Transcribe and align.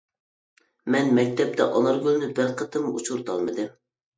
مەن 0.95 1.11
مەكتەپتە 1.17 1.67
ئانارگۈلنى 1.75 2.33
بىر 2.41 2.51
قېتىممۇ 2.63 2.95
ئۇچرىتالمىدىم. 2.99 3.71